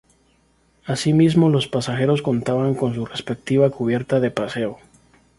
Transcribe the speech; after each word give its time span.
Así 0.83 1.13
mismo, 1.13 1.49
los 1.49 1.67
pasajeros 1.67 2.23
contaban 2.23 2.73
con 2.73 2.95
su 2.95 3.05
respectiva 3.05 3.69
cubierta 3.69 4.19
de 4.19 4.31
paseo. 4.31 4.79